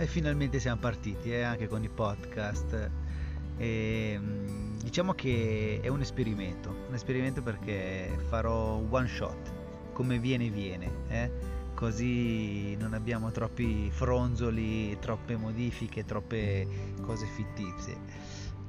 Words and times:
e 0.00 0.06
finalmente 0.06 0.58
siamo 0.58 0.80
partiti 0.80 1.30
eh, 1.30 1.42
anche 1.42 1.68
con 1.68 1.82
i 1.84 1.88
podcast. 1.90 2.90
E, 3.58 4.16
mm, 4.18 4.78
diciamo 4.78 5.12
che 5.12 5.80
è 5.82 5.88
un 5.88 6.00
esperimento, 6.00 6.74
un 6.88 6.94
esperimento 6.94 7.42
perché 7.42 8.18
farò 8.28 8.82
one 8.88 9.06
shot, 9.06 9.52
come 9.92 10.18
viene 10.18 10.48
viene, 10.48 10.90
eh? 11.08 11.30
così 11.74 12.74
non 12.76 12.94
abbiamo 12.94 13.30
troppi 13.30 13.90
fronzoli, 13.90 14.98
troppe 15.00 15.36
modifiche, 15.36 16.06
troppe 16.06 16.66
cose 17.02 17.26
fittizie. 17.26 17.96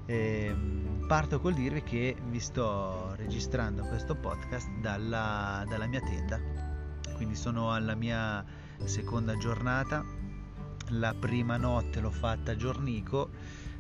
E, 0.08 0.52
mm, 0.54 1.08
parto 1.08 1.40
col 1.40 1.54
dirvi 1.54 1.82
che 1.84 2.16
vi 2.28 2.40
sto 2.42 3.14
registrando 3.16 3.84
questo 3.84 4.16
podcast 4.16 4.68
dalla, 4.82 5.64
dalla 5.66 5.88
mia 5.88 6.02
tenda, 6.02 6.42
quindi 7.16 7.36
sono 7.36 7.72
alla 7.72 7.96
mia 7.96 8.44
seconda 8.84 9.38
giornata 9.38 10.04
la 10.92 11.14
prima 11.18 11.58
notte 11.58 12.00
l'ho 12.00 12.12
fatta 12.12 12.52
a 12.52 12.56
Giornico, 12.56 13.30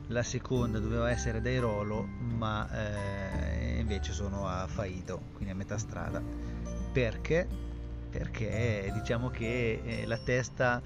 la 0.08 0.24
seconda 0.24 0.80
doveva 0.80 1.10
essere 1.10 1.42
da 1.42 1.50
Irolo, 1.50 2.04
ma 2.04 2.70
eh, 2.72 3.80
invece 3.80 4.12
sono 4.12 4.48
a 4.48 4.68
Faito, 4.68 5.22
quindi 5.34 5.52
a 5.52 5.56
metà 5.56 5.78
strada. 5.78 6.22
Perché? 6.92 7.48
Perché 8.10 8.92
diciamo 8.94 9.30
che 9.30 9.82
eh, 9.84 10.06
la 10.06 10.18
testa 10.18 10.82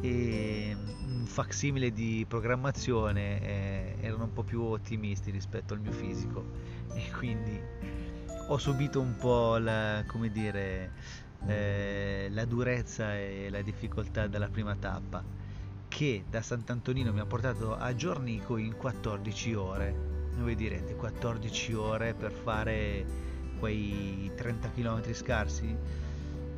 e 0.00 0.76
un 0.76 1.26
facsimile 1.26 1.92
di 1.92 2.24
programmazione 2.28 3.40
eh, 3.40 3.96
erano 4.00 4.24
un 4.24 4.32
po' 4.32 4.44
più 4.44 4.62
ottimisti 4.62 5.30
rispetto 5.32 5.74
al 5.74 5.80
mio 5.80 5.90
fisico 5.90 6.44
e 6.94 7.10
quindi 7.16 7.60
ho 8.48 8.58
subito 8.58 9.00
un 9.00 9.16
po' 9.16 9.56
la, 9.58 10.04
come 10.06 10.30
dire, 10.30 10.92
eh, 11.46 12.28
la 12.30 12.44
durezza 12.44 13.16
e 13.16 13.48
la 13.50 13.60
difficoltà 13.62 14.28
della 14.28 14.48
prima 14.48 14.76
tappa 14.76 15.46
che 15.88 16.24
da 16.28 16.42
Sant'Antonino 16.42 17.12
mi 17.12 17.20
ha 17.20 17.26
portato 17.26 17.74
a 17.74 17.94
Giornico 17.94 18.56
in 18.56 18.76
14 18.76 19.54
ore. 19.54 19.94
Voi 20.38 20.54
direte 20.54 20.94
14 20.94 21.74
ore 21.74 22.14
per 22.14 22.30
fare 22.30 23.04
quei 23.58 24.30
30 24.36 24.70
km 24.70 25.12
scarsi? 25.12 25.76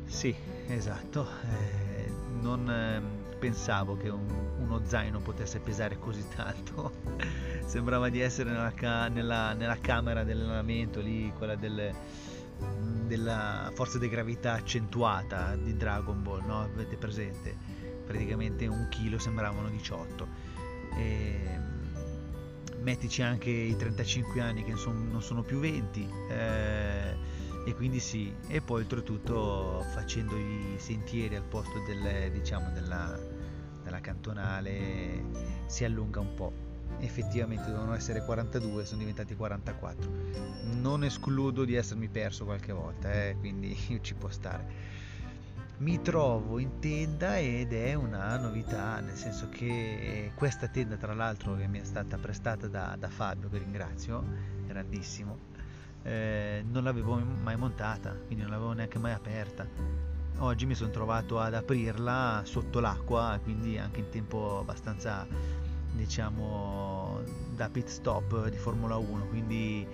Sì, 0.05 0.35
esatto. 0.67 1.27
Eh, 1.43 2.11
non 2.41 2.69
eh, 2.69 3.37
pensavo 3.39 3.97
che 3.97 4.09
un, 4.09 4.27
uno 4.59 4.81
zaino 4.85 5.19
potesse 5.19 5.59
pesare 5.59 5.97
così 5.97 6.23
tanto. 6.35 6.91
Sembrava 7.65 8.09
di 8.09 8.19
essere 8.19 8.51
nella, 8.51 8.73
ca- 8.73 9.07
nella, 9.07 9.53
nella 9.53 9.77
camera 9.79 10.23
dell'allenamento 10.23 10.99
lì, 10.99 11.31
quella 11.35 11.55
del, 11.55 11.91
della 13.07 13.71
forza 13.73 13.97
di 13.97 14.09
gravità 14.09 14.53
accentuata 14.53 15.55
di 15.55 15.75
Dragon 15.75 16.21
Ball, 16.21 16.45
no? 16.45 16.61
Avete 16.61 16.97
presente? 16.97 17.81
Praticamente 18.05 18.67
un 18.67 18.87
chilo 18.89 19.17
sembravano 19.19 19.69
18 19.69 20.27
e 20.97 21.59
mettici 22.81 23.21
anche 23.21 23.49
i 23.49 23.75
35 23.75 24.41
anni 24.41 24.63
che 24.63 24.73
non 24.73 25.21
sono 25.21 25.43
più 25.43 25.59
20 25.59 26.09
eh, 26.29 27.15
e 27.65 27.75
quindi 27.75 27.99
sì. 27.99 28.33
E 28.47 28.61
poi 28.61 28.81
oltretutto 28.81 29.85
facendo 29.93 30.35
i 30.35 30.75
sentieri 30.77 31.35
al 31.35 31.43
posto 31.43 31.79
del, 31.85 32.31
diciamo, 32.31 32.71
della, 32.71 33.19
della 33.83 33.99
cantonale 33.99 35.23
si 35.67 35.83
allunga 35.83 36.19
un 36.19 36.33
po' 36.33 36.69
effettivamente 36.99 37.65
dovevano 37.67 37.95
essere 37.95 38.23
42 38.23 38.85
sono 38.85 38.99
diventati 38.99 39.33
44 39.33 40.11
non 40.81 41.03
escludo 41.03 41.63
di 41.63 41.73
essermi 41.73 42.09
perso 42.09 42.43
qualche 42.45 42.73
volta 42.73 43.11
eh, 43.11 43.37
quindi 43.39 43.75
ci 44.01 44.13
può 44.13 44.29
stare 44.29 44.99
mi 45.81 45.99
trovo 45.99 46.59
in 46.59 46.79
tenda 46.79 47.39
ed 47.39 47.73
è 47.73 47.95
una 47.95 48.37
novità, 48.37 48.99
nel 48.99 49.15
senso 49.15 49.49
che 49.49 50.31
questa 50.35 50.67
tenda 50.67 50.95
tra 50.95 51.15
l'altro 51.15 51.55
che 51.55 51.65
mi 51.67 51.79
è 51.79 51.83
stata 51.83 52.17
prestata 52.17 52.67
da, 52.67 52.95
da 52.99 53.09
Fabio, 53.09 53.49
che 53.49 53.57
ringrazio, 53.57 54.23
grandissimo, 54.67 55.37
eh, 56.03 56.63
non 56.69 56.83
l'avevo 56.83 57.15
mai 57.15 57.55
montata, 57.57 58.11
quindi 58.11 58.43
non 58.43 58.51
l'avevo 58.51 58.73
neanche 58.73 58.99
mai 58.99 59.13
aperta. 59.13 59.67
Oggi 60.37 60.67
mi 60.67 60.75
sono 60.75 60.91
trovato 60.91 61.39
ad 61.39 61.55
aprirla 61.55 62.41
sotto 62.45 62.79
l'acqua, 62.79 63.39
quindi 63.41 63.79
anche 63.79 64.01
in 64.01 64.09
tempo 64.09 64.59
abbastanza, 64.59 65.25
diciamo, 65.93 67.21
da 67.55 67.69
pit 67.69 67.87
stop 67.87 68.49
di 68.49 68.57
Formula 68.57 68.97
1, 68.97 69.25
quindi 69.25 69.87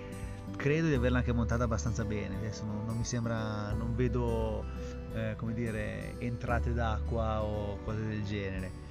credo 0.54 0.88
di 0.88 0.94
averla 0.94 1.18
anche 1.18 1.32
montata 1.32 1.64
abbastanza 1.64 2.04
bene, 2.04 2.36
adesso 2.36 2.64
non, 2.66 2.84
non 2.84 2.96
mi 2.98 3.04
sembra, 3.04 3.72
non 3.72 3.94
vedo 3.94 4.64
eh, 5.14 5.34
come 5.36 5.54
dire, 5.54 6.14
entrate 6.18 6.72
d'acqua 6.72 7.42
o 7.42 7.78
cose 7.84 8.06
del 8.06 8.24
genere. 8.24 8.86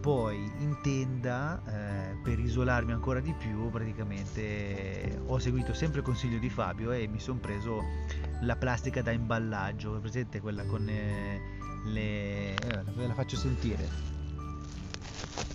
Poi 0.00 0.50
in 0.60 0.78
tenda, 0.82 1.60
eh, 1.66 2.16
per 2.22 2.38
isolarmi 2.38 2.92
ancora 2.92 3.20
di 3.20 3.34
più, 3.34 3.68
praticamente 3.68 5.20
ho 5.26 5.38
seguito 5.38 5.74
sempre 5.74 5.98
il 5.98 6.04
consiglio 6.04 6.38
di 6.38 6.48
Fabio 6.48 6.90
e 6.92 7.06
mi 7.06 7.20
sono 7.20 7.38
preso 7.38 7.82
la 8.40 8.56
plastica 8.56 9.02
da 9.02 9.10
imballaggio, 9.10 9.98
presente 10.00 10.40
quella 10.40 10.64
con 10.64 10.88
eh, 10.88 11.40
le... 11.84 12.54
Eh, 12.54 12.82
ve 12.94 13.06
la 13.06 13.12
faccio 13.12 13.36
sentire. 13.36 13.86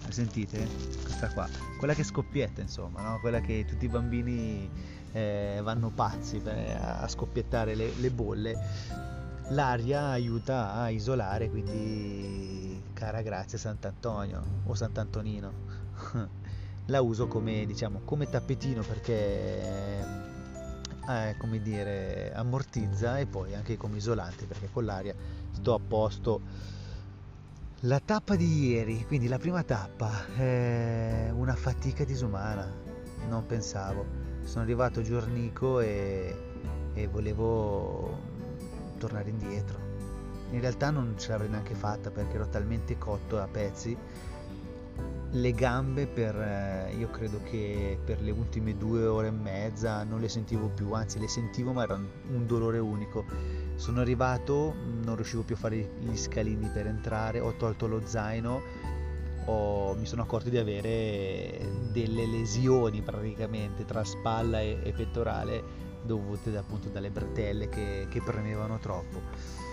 La 0.05 0.11
sentite? 0.11 0.67
Questa 1.01 1.29
qua, 1.29 1.49
quella 1.79 1.95
che 1.95 2.03
scoppietta 2.03 2.61
insomma, 2.61 3.01
no? 3.01 3.19
quella 3.21 3.41
che 3.41 3.65
tutti 3.67 3.85
i 3.85 3.89
bambini 3.89 4.69
eh, 5.11 5.59
vanno 5.63 5.89
pazzi 5.89 6.37
per, 6.37 6.77
a 6.79 7.07
scoppiettare 7.07 7.73
le, 7.73 7.91
le 7.97 8.11
bolle 8.11 8.55
l'aria 9.49 10.07
aiuta 10.07 10.73
a 10.73 10.89
isolare, 10.89 11.49
quindi 11.49 12.81
cara 12.93 13.21
grazie 13.21 13.57
Sant'Antonio 13.57 14.61
o 14.65 14.73
Sant'Antonino. 14.73 15.53
La 16.87 17.01
uso 17.01 17.27
come, 17.27 17.65
diciamo, 17.65 18.01
come 18.05 18.29
tappetino 18.29 18.81
perché 18.83 20.03
eh, 21.07 21.35
come 21.37 21.61
dire, 21.61 22.31
ammortizza 22.33 23.19
e 23.19 23.25
poi 23.25 23.53
anche 23.55 23.77
come 23.77 23.97
isolante 23.97 24.45
perché 24.45 24.69
con 24.71 24.85
l'aria 24.85 25.15
sto 25.51 25.73
a 25.73 25.79
posto. 25.79 26.41
La 27.81 27.99
tappa 27.99 28.35
di 28.35 28.69
ieri, 28.69 29.05
quindi 29.05 29.27
la 29.27 29.37
prima 29.37 29.63
tappa, 29.63 30.25
è 30.35 31.29
una 31.31 31.55
fatica 31.55 32.03
disumana, 32.03 32.67
non 33.27 33.45
pensavo. 33.45 34.23
Sono 34.43 34.63
arrivato 34.63 35.01
giornico 35.01 35.79
e, 35.79 36.35
e 36.93 37.07
volevo 37.07 38.35
tornare 38.97 39.29
indietro. 39.29 39.77
In 40.51 40.61
realtà 40.61 40.89
non 40.89 41.15
ce 41.17 41.31
l'avrei 41.31 41.49
neanche 41.49 41.75
fatta 41.75 42.11
perché 42.11 42.35
ero 42.35 42.47
talmente 42.47 42.97
cotto 42.97 43.39
a 43.39 43.47
pezzi. 43.47 43.97
Le 45.31 45.51
gambe 45.51 46.07
per, 46.07 46.35
eh, 46.35 46.93
io 46.97 47.09
credo 47.09 47.41
che 47.43 47.99
per 48.05 48.21
le 48.21 48.31
ultime 48.31 48.77
due 48.77 49.05
ore 49.05 49.27
e 49.27 49.31
mezza 49.31 50.03
non 50.03 50.21
le 50.21 50.29
sentivo 50.29 50.69
più, 50.69 50.93
anzi 50.93 51.19
le 51.19 51.27
sentivo 51.27 51.73
ma 51.73 51.83
era 51.83 51.95
un 51.95 52.45
dolore 52.45 52.79
unico. 52.79 53.25
Sono 53.75 53.99
arrivato, 53.99 54.73
non 55.03 55.15
riuscivo 55.15 55.43
più 55.43 55.55
a 55.55 55.57
fare 55.57 55.91
gli 55.99 56.15
scalini 56.15 56.69
per 56.69 56.87
entrare, 56.87 57.41
ho 57.41 57.53
tolto 57.57 57.87
lo 57.87 58.01
zaino, 58.05 58.61
ho, 59.45 59.93
mi 59.95 60.05
sono 60.05 60.23
accorto 60.23 60.49
di 60.49 60.57
avere 60.57 61.67
delle 61.91 62.25
lesioni 62.25 63.01
praticamente 63.01 63.85
tra 63.85 64.03
spalla 64.03 64.61
e, 64.61 64.79
e 64.83 64.91
pettorale 64.91 65.63
dovute 66.03 66.55
appunto 66.55 66.89
dalle 66.89 67.09
bretelle 67.09 67.69
che, 67.69 68.07
che 68.09 68.21
premevano 68.21 68.77
troppo. 68.79 69.63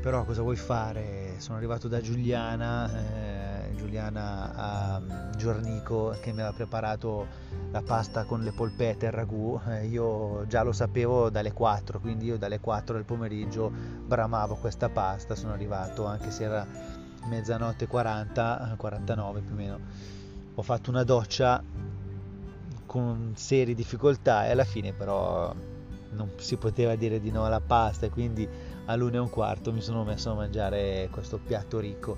Però 0.00 0.24
cosa 0.24 0.42
vuoi 0.42 0.54
fare? 0.54 1.34
Sono 1.38 1.56
arrivato 1.56 1.88
da 1.88 2.00
Giuliana, 2.00 2.88
eh, 2.92 3.74
Giuliana 3.74 4.54
a 4.54 5.00
mm, 5.00 5.32
Giornico 5.36 6.16
che 6.20 6.30
mi 6.30 6.40
aveva 6.40 6.52
preparato 6.52 7.26
la 7.72 7.82
pasta 7.82 8.24
con 8.24 8.42
le 8.42 8.52
polpette 8.52 9.06
e 9.06 9.08
il 9.08 9.14
ragù, 9.14 9.58
eh, 9.66 9.86
io 9.86 10.46
già 10.46 10.62
lo 10.62 10.70
sapevo 10.70 11.28
dalle 11.28 11.52
4, 11.52 11.98
quindi 11.98 12.26
io 12.26 12.38
dalle 12.38 12.60
4 12.60 12.94
del 12.94 13.04
pomeriggio 13.04 13.68
bramavo 13.68 14.54
questa 14.54 14.88
pasta, 14.88 15.34
sono 15.34 15.52
arrivato 15.52 16.04
anche 16.06 16.30
se 16.30 16.44
era 16.44 16.66
mezzanotte 17.28 17.86
40, 17.86 18.74
49 18.76 19.40
più 19.40 19.52
o 19.52 19.56
meno. 19.56 19.78
Ho 20.54 20.62
fatto 20.62 20.90
una 20.90 21.04
doccia 21.04 21.62
con 22.86 23.32
serie 23.36 23.74
difficoltà 23.74 24.46
e 24.46 24.52
alla 24.52 24.64
fine 24.64 24.92
però 24.92 25.54
non 26.10 26.30
si 26.36 26.56
poteva 26.56 26.94
dire 26.94 27.20
di 27.20 27.30
no 27.30 27.44
alla 27.44 27.60
pasta 27.60 28.08
quindi 28.08 28.48
all'una 28.86 29.16
e 29.16 29.18
un 29.18 29.28
quarto 29.28 29.72
mi 29.72 29.82
sono 29.82 30.04
messo 30.04 30.30
a 30.30 30.34
mangiare 30.34 31.08
questo 31.10 31.38
piatto 31.38 31.78
ricco 31.78 32.16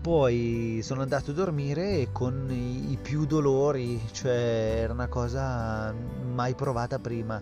poi 0.00 0.80
sono 0.82 1.00
andato 1.00 1.30
a 1.30 1.34
dormire 1.34 2.08
con 2.12 2.50
i 2.50 2.98
più 3.00 3.24
dolori 3.24 3.98
cioè 4.12 4.80
era 4.82 4.92
una 4.92 5.08
cosa 5.08 5.94
mai 5.94 6.54
provata 6.54 6.98
prima 6.98 7.40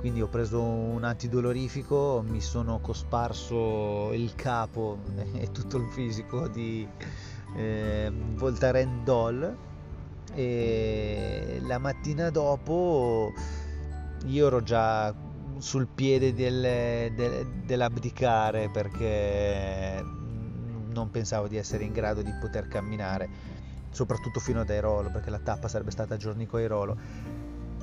quindi 0.00 0.22
ho 0.22 0.28
preso 0.28 0.62
un 0.62 1.04
antidolorifico 1.04 2.24
mi 2.26 2.40
sono 2.40 2.78
cosparso 2.80 4.12
il 4.14 4.34
capo 4.34 4.98
e 5.36 5.52
tutto 5.52 5.76
il 5.76 5.86
fisico 5.92 6.48
di 6.48 6.88
eh, 7.54 8.10
Voltaren 8.34 9.04
Doll 9.04 9.56
e 10.32 11.60
la 11.66 11.76
mattina 11.76 12.30
dopo 12.30 13.30
io 14.24 14.46
ero 14.46 14.62
già 14.62 15.14
sul 15.58 15.86
piede 15.86 16.32
del, 16.32 17.12
del, 17.14 17.46
dell'abdicare 17.66 18.70
perché 18.72 20.02
non 20.92 21.10
pensavo 21.10 21.46
di 21.46 21.56
essere 21.56 21.84
in 21.84 21.92
grado 21.92 22.22
di 22.22 22.32
poter 22.40 22.68
camminare, 22.68 23.28
soprattutto 23.90 24.40
fino 24.40 24.60
ad 24.60 24.70
Airolo, 24.70 25.10
perché 25.10 25.30
la 25.30 25.38
tappa 25.38 25.68
sarebbe 25.68 25.90
stata 25.90 26.16
Giornico-Airolo. 26.16 26.96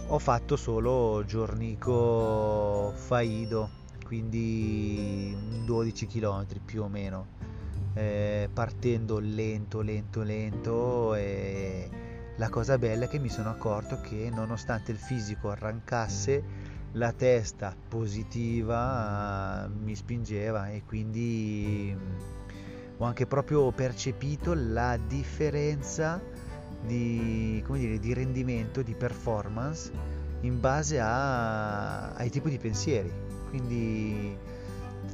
Ho 0.05 0.19
fatto 0.19 0.55
solo 0.55 1.25
Giornico-Faido, 1.25 3.69
quindi 4.05 5.35
12 5.65 6.07
km 6.07 6.45
più 6.63 6.83
o 6.83 6.87
meno, 6.87 7.27
eh, 7.93 8.49
partendo 8.53 9.19
lento, 9.19 9.81
lento, 9.81 10.21
lento 10.21 11.15
e 11.15 11.89
la 12.37 12.49
cosa 12.49 12.77
bella 12.77 13.05
è 13.05 13.07
che 13.07 13.17
mi 13.17 13.29
sono 13.29 13.49
accorto 13.49 13.99
che 13.99 14.29
nonostante 14.31 14.91
il 14.91 14.99
fisico 14.99 15.49
arrancasse, 15.49 16.43
la 16.93 17.11
testa 17.11 17.75
positiva 17.87 19.67
uh, 19.67 19.83
mi 19.83 19.95
spingeva 19.95 20.69
e 20.69 20.83
quindi 20.85 21.97
ho 22.97 23.03
anche 23.03 23.25
proprio 23.25 23.71
percepito 23.71 24.53
la 24.55 24.97
differenza 24.97 26.21
di, 26.85 27.63
dire, 27.65 27.99
di 27.99 28.13
rendimento, 28.13 28.81
di 28.81 28.93
performance 28.93 29.91
in 30.41 30.59
base 30.59 30.99
a, 30.99 32.13
ai 32.13 32.29
tipi 32.29 32.49
di 32.49 32.57
pensieri. 32.57 33.11
Quindi 33.49 34.37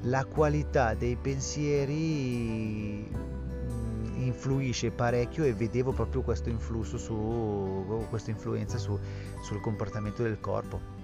la 0.03 0.25
qualità 0.25 0.93
dei 0.95 1.15
pensieri 1.15 3.07
mm, 3.09 4.21
influisce 4.23 4.91
parecchio 4.91 5.43
e 5.43 5.53
vedevo 5.53 5.91
proprio 5.91 6.21
questo 6.21 6.49
influsso 6.49 6.97
su 6.97 8.05
questa 8.09 8.31
influenza 8.31 8.77
su, 8.77 8.97
sul 9.41 9.61
comportamento 9.61 10.23
del 10.23 10.39
corpo. 10.39 11.01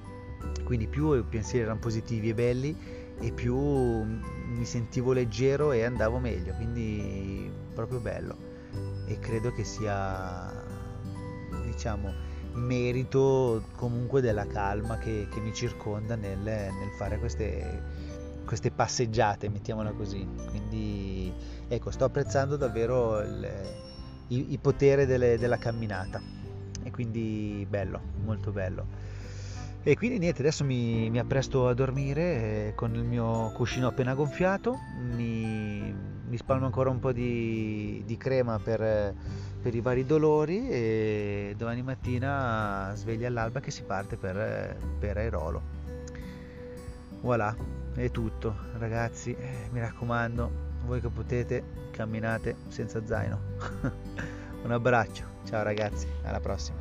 Quindi 0.63 0.87
più 0.87 1.13
i 1.13 1.23
pensieri 1.23 1.65
erano 1.65 1.79
positivi 1.79 2.29
e 2.29 2.33
belli 2.33 2.75
e 3.21 3.31
più 3.31 3.55
mi 3.57 4.63
sentivo 4.63 5.11
leggero 5.13 5.71
e 5.71 5.83
andavo 5.83 6.19
meglio. 6.19 6.53
Quindi 6.55 7.51
proprio 7.73 7.99
bello 7.99 8.48
e 9.09 9.19
credo 9.19 9.51
che 9.51 9.63
sia 9.63 10.53
diciamo 11.65 12.13
merito 12.53 13.63
comunque 13.75 14.21
della 14.21 14.45
calma 14.45 14.97
che, 14.97 15.27
che 15.31 15.39
mi 15.39 15.53
circonda 15.53 16.15
nel, 16.15 16.37
nel 16.37 16.89
fare 16.97 17.17
queste, 17.17 17.83
queste, 18.45 18.69
passeggiate 18.71 19.49
mettiamola 19.49 19.91
così. 19.91 20.27
Quindi 20.49 21.33
ecco 21.67 21.89
sto 21.89 22.05
apprezzando 22.05 22.55
davvero 22.55 23.19
il, 23.21 23.49
il, 24.27 24.51
il 24.51 24.59
potere 24.59 25.05
delle, 25.05 25.37
della 25.39 25.57
camminata. 25.57 26.21
E 26.83 26.91
quindi 26.91 27.65
bello 27.67 27.99
molto 28.23 28.51
bello. 28.51 29.07
E 29.81 29.95
quindi 29.95 30.19
niente, 30.19 30.41
adesso 30.41 30.65
mi, 30.65 31.09
mi 31.09 31.19
appresto 31.19 31.67
a 31.67 31.73
dormire 31.73 32.67
eh, 32.67 32.71
con 32.75 32.93
il 32.95 33.03
mio 33.03 33.51
cuscino 33.53 33.87
appena 33.87 34.13
gonfiato, 34.13 34.77
mi, 35.15 35.88
mi 36.29 36.37
spalmo 36.37 36.65
ancora 36.65 36.89
un 36.89 36.99
po' 36.99 37.11
di, 37.11 38.03
di 38.05 38.17
crema 38.17 38.59
per, 38.59 39.13
per, 39.61 39.75
i 39.75 39.81
vari 39.81 40.05
dolori 40.05 40.69
e 40.69 41.55
domani 41.57 41.81
mattina 41.81 42.91
sveglia 42.95 43.27
all'alba 43.27 43.59
che 43.59 43.71
si 43.71 43.83
parte 43.83 44.15
per, 44.15 44.77
per 44.99 45.17
Airolo. 45.17 45.77
Voilà, 47.21 47.53
è 47.95 48.11
tutto 48.11 48.55
ragazzi, 48.77 49.35
mi 49.71 49.79
raccomando, 49.79 50.49
voi 50.85 51.01
che 51.01 51.09
potete 51.09 51.63
camminate 51.91 52.55
senza 52.69 53.05
zaino. 53.05 53.39
un 54.63 54.71
abbraccio, 54.71 55.23
ciao 55.45 55.63
ragazzi, 55.63 56.07
alla 56.23 56.39
prossima. 56.39 56.77